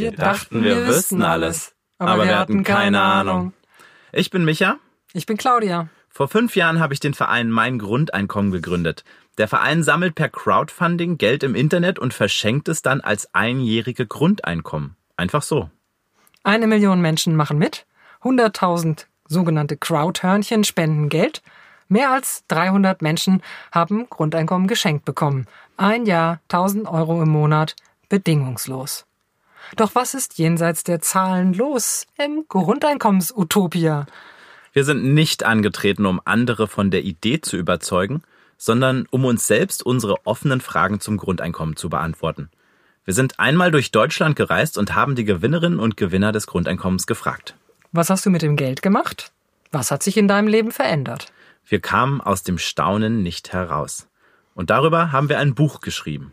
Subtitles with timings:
[0.00, 3.52] Wir dachten, wir wüssten alles, aber wir hatten keine Ahnung.
[4.12, 4.76] Ich bin Micha.
[5.12, 5.88] Ich bin Claudia.
[6.08, 9.04] Vor fünf Jahren habe ich den Verein Mein Grundeinkommen gegründet.
[9.38, 14.96] Der Verein sammelt per Crowdfunding Geld im Internet und verschenkt es dann als einjährige Grundeinkommen.
[15.16, 15.70] Einfach so.
[16.42, 17.86] Eine Million Menschen machen mit.
[18.22, 21.42] 100.000 sogenannte Crowdhörnchen spenden Geld.
[21.88, 23.42] Mehr als 300 Menschen
[23.72, 25.46] haben Grundeinkommen geschenkt bekommen.
[25.76, 27.76] Ein Jahr, 1000 Euro im Monat,
[28.08, 29.06] bedingungslos.
[29.76, 34.06] Doch was ist jenseits der Zahlen los im Grundeinkommensutopia?
[34.72, 38.22] Wir sind nicht angetreten, um andere von der Idee zu überzeugen,
[38.56, 42.50] sondern um uns selbst unsere offenen Fragen zum Grundeinkommen zu beantworten.
[43.04, 47.56] Wir sind einmal durch Deutschland gereist und haben die Gewinnerinnen und Gewinner des Grundeinkommens gefragt.
[47.92, 49.32] Was hast du mit dem Geld gemacht?
[49.72, 51.32] Was hat sich in deinem Leben verändert?
[51.66, 54.06] Wir kamen aus dem Staunen nicht heraus.
[54.54, 56.32] Und darüber haben wir ein Buch geschrieben.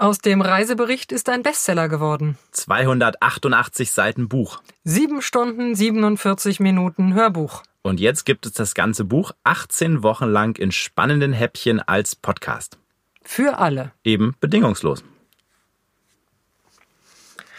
[0.00, 2.38] Aus dem Reisebericht ist ein Bestseller geworden.
[2.52, 4.62] 288 Seiten Buch.
[4.84, 7.62] 7 Stunden 47 Minuten Hörbuch.
[7.82, 12.78] Und jetzt gibt es das ganze Buch 18 Wochen lang in spannenden Häppchen als Podcast.
[13.22, 13.92] Für alle.
[14.02, 15.04] Eben bedingungslos.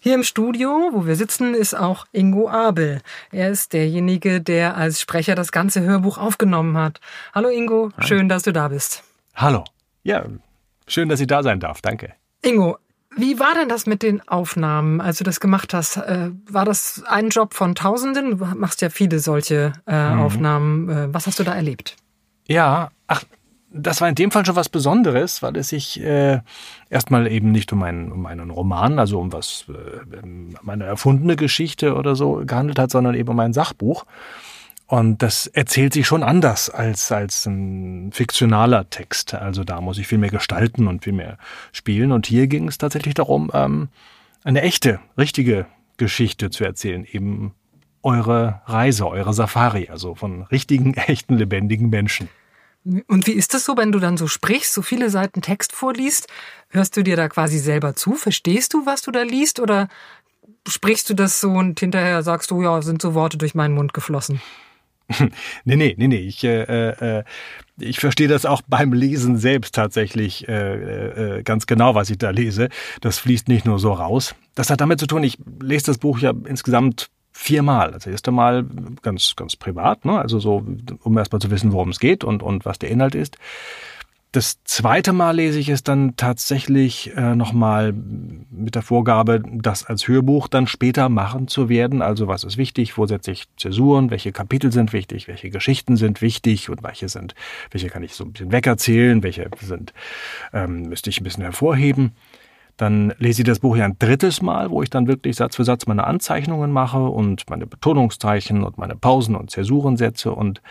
[0.00, 3.02] Hier im Studio, wo wir sitzen, ist auch Ingo Abel.
[3.30, 6.98] Er ist derjenige, der als Sprecher das ganze Hörbuch aufgenommen hat.
[7.34, 8.06] Hallo Ingo, Hi.
[8.06, 9.04] schön, dass du da bist.
[9.34, 9.64] Hallo.
[10.02, 10.24] Ja,
[10.86, 11.82] schön, dass ich da sein darf.
[11.82, 12.14] Danke.
[12.44, 12.76] Ingo,
[13.16, 15.96] wie war denn das mit den Aufnahmen, als du das gemacht hast?
[15.96, 18.38] Äh, war das ein Job von Tausenden?
[18.38, 20.20] Du machst ja viele solche äh, mhm.
[20.20, 20.88] Aufnahmen.
[20.88, 21.96] Äh, was hast du da erlebt?
[22.48, 23.22] Ja, ach,
[23.70, 26.40] das war in dem Fall schon was Besonderes, weil es sich äh,
[26.90, 31.36] erstmal eben nicht um einen, um einen Roman, also um was, äh, um eine erfundene
[31.36, 34.04] Geschichte oder so gehandelt hat, sondern eben um ein Sachbuch.
[34.92, 39.32] Und das erzählt sich schon anders als, als ein fiktionaler Text.
[39.32, 41.38] Also da muss ich viel mehr gestalten und viel mehr
[41.72, 42.12] spielen.
[42.12, 43.88] Und hier ging es tatsächlich darum, ähm,
[44.44, 45.64] eine echte, richtige
[45.96, 47.06] Geschichte zu erzählen.
[47.10, 47.54] Eben
[48.02, 52.28] eure Reise, eure Safari, also von richtigen, echten, lebendigen Menschen.
[52.84, 56.28] Und wie ist das so, wenn du dann so sprichst, so viele Seiten Text vorliest?
[56.68, 58.12] Hörst du dir da quasi selber zu?
[58.12, 59.58] Verstehst du, was du da liest?
[59.58, 59.88] Oder
[60.68, 63.94] sprichst du das so und hinterher sagst du, ja, sind so Worte durch meinen Mund
[63.94, 64.42] geflossen?
[65.64, 66.16] nee, nee, nee, nee.
[66.16, 67.24] Ich, äh, äh,
[67.78, 72.30] ich verstehe das auch beim Lesen selbst tatsächlich äh, äh, ganz genau, was ich da
[72.30, 72.68] lese.
[73.00, 74.34] Das fließt nicht nur so raus.
[74.54, 77.92] Das hat damit zu tun, ich lese das Buch ja insgesamt viermal.
[77.92, 78.66] Das erste Mal
[79.02, 80.20] ganz, ganz privat, ne?
[80.20, 80.64] also so,
[81.02, 83.38] um erstmal zu wissen, worum es geht und, und was der Inhalt ist.
[84.32, 87.92] Das zweite Mal lese ich es dann tatsächlich äh, nochmal
[88.62, 92.02] mit der Vorgabe, das als Hörbuch dann später machen zu werden.
[92.02, 96.22] Also was ist wichtig, wo setze ich Zäsuren, welche Kapitel sind wichtig, welche Geschichten sind
[96.22, 97.34] wichtig und welche sind,
[97.70, 99.92] welche kann ich so ein bisschen wegerzählen, welche sind,
[100.52, 102.12] ähm, müsste ich ein bisschen hervorheben.
[102.76, 105.64] Dann lese ich das Buch ja ein drittes Mal, wo ich dann wirklich Satz für
[105.64, 110.32] Satz meine Anzeichnungen mache und meine Betonungszeichen und meine Pausen und Zäsuren setze.
[110.32, 110.62] Und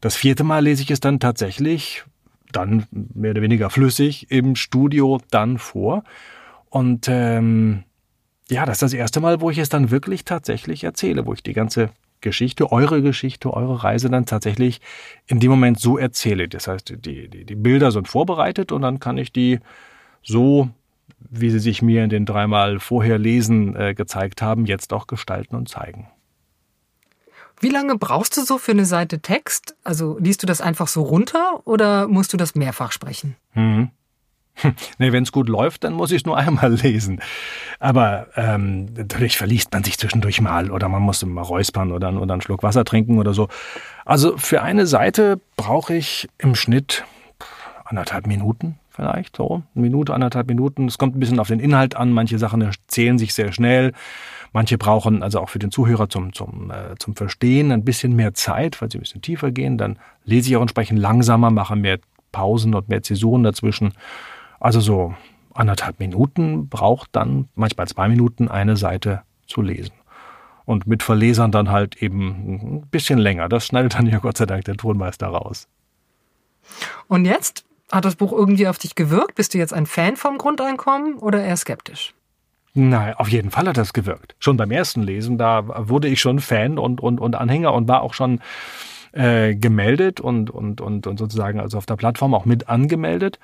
[0.00, 2.04] das vierte Mal lese ich es dann tatsächlich
[2.52, 6.04] dann mehr oder weniger flüssig im Studio dann vor.
[6.70, 7.84] Und ähm,
[8.48, 11.42] ja, das ist das erste Mal, wo ich es dann wirklich tatsächlich erzähle, wo ich
[11.42, 14.80] die ganze Geschichte, eure Geschichte, eure Reise dann tatsächlich
[15.26, 16.48] in dem Moment so erzähle.
[16.48, 19.60] Das heißt, die, die, die Bilder sind vorbereitet und dann kann ich die
[20.22, 20.68] so,
[21.18, 25.56] wie sie sich mir in den dreimal vorher lesen äh, gezeigt haben, jetzt auch gestalten
[25.56, 26.08] und zeigen.
[27.60, 29.76] Wie lange brauchst du so für eine Seite Text?
[29.84, 33.36] Also liest du das einfach so runter oder musst du das mehrfach sprechen?
[33.54, 33.90] Mhm.
[34.98, 37.20] Nee, wenn es gut läuft, dann muss ich es nur einmal lesen.
[37.78, 42.34] Aber ähm, natürlich verliest man sich zwischendurch mal oder man muss mal räuspern oder, oder
[42.34, 43.48] einen Schluck Wasser trinken oder so.
[44.04, 47.04] Also für eine Seite brauche ich im Schnitt
[47.84, 50.86] anderthalb Minuten vielleicht, so eine Minute, anderthalb Minuten.
[50.86, 52.12] Es kommt ein bisschen auf den Inhalt an.
[52.12, 53.92] Manche Sachen erzählen sich sehr schnell.
[54.52, 58.34] Manche brauchen also auch für den Zuhörer zum, zum, äh, zum Verstehen ein bisschen mehr
[58.34, 59.78] Zeit, weil sie ein bisschen tiefer gehen.
[59.78, 61.98] Dann lese ich auch entsprechend langsamer, mache mehr
[62.32, 63.94] Pausen und mehr Zäsuren dazwischen.
[64.60, 65.14] Also so
[65.54, 69.92] anderthalb Minuten braucht dann manchmal zwei Minuten eine Seite zu lesen.
[70.64, 73.48] Und mit Verlesern dann halt eben ein bisschen länger.
[73.48, 75.66] Das schneidet dann ja Gott sei Dank der Tonmeister raus.
[77.08, 77.64] Und jetzt?
[77.90, 79.34] Hat das Buch irgendwie auf dich gewirkt?
[79.34, 82.14] Bist du jetzt ein Fan vom Grundeinkommen oder eher skeptisch?
[82.72, 84.36] Nein, auf jeden Fall hat das gewirkt.
[84.38, 88.02] Schon beim ersten Lesen, da wurde ich schon Fan und, und, und Anhänger und war
[88.02, 88.40] auch schon
[89.10, 93.40] äh, gemeldet und, und, und, und sozusagen also auf der Plattform auch mit angemeldet.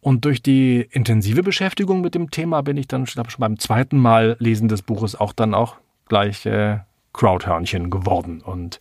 [0.00, 4.36] Und durch die intensive Beschäftigung mit dem Thema bin ich dann schon beim zweiten Mal
[4.38, 5.76] Lesen des Buches auch dann auch
[6.08, 6.78] gleich äh,
[7.12, 8.40] Crowdhörnchen geworden.
[8.40, 8.78] Und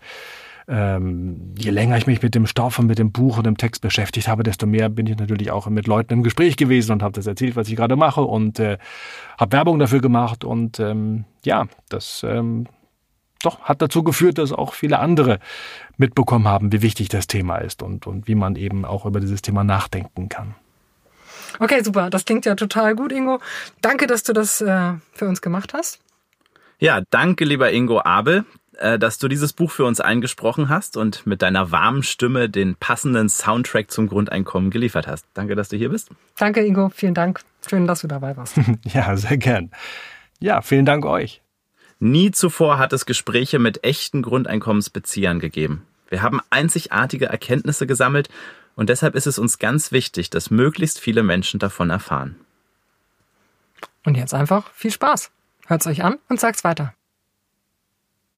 [0.67, 3.81] ähm, je länger ich mich mit dem Stoff und mit dem Buch und dem Text
[3.81, 7.13] beschäftigt habe, desto mehr bin ich natürlich auch mit Leuten im Gespräch gewesen und habe
[7.13, 8.77] das erzählt, was ich gerade mache und äh,
[9.37, 12.67] habe Werbung dafür gemacht und ähm, ja, das ähm,
[13.43, 15.39] doch hat dazu geführt, dass auch viele andere
[15.95, 19.41] mitbekommen haben, wie wichtig das Thema ist und, und wie man eben auch über dieses
[19.41, 20.55] Thema nachdenken kann.
[21.59, 22.09] Okay, super.
[22.09, 23.39] Das klingt ja total gut, Ingo.
[23.81, 25.99] Danke, dass du das äh, für uns gemacht hast.
[26.79, 28.45] Ja, danke, lieber Ingo Abel.
[28.79, 32.75] Äh, dass du dieses Buch für uns eingesprochen hast und mit deiner warmen Stimme den
[32.75, 35.25] passenden Soundtrack zum Grundeinkommen geliefert hast.
[35.33, 36.09] Danke, dass du hier bist.
[36.37, 36.89] Danke, Ingo.
[36.89, 37.41] Vielen Dank.
[37.67, 38.57] Schön, dass du dabei warst.
[38.83, 39.71] ja, sehr gern.
[40.39, 41.41] Ja, vielen Dank euch.
[41.99, 45.83] Nie zuvor hat es Gespräche mit echten Grundeinkommensbeziehern gegeben.
[46.09, 48.29] Wir haben einzigartige Erkenntnisse gesammelt
[48.75, 52.35] und deshalb ist es uns ganz wichtig, dass möglichst viele Menschen davon erfahren.
[54.05, 55.31] Und jetzt einfach viel Spaß.
[55.67, 56.93] Hört's euch an und sagt's weiter.